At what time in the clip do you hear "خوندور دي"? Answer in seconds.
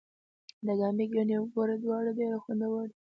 2.43-2.95